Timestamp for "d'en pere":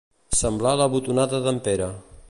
1.45-1.93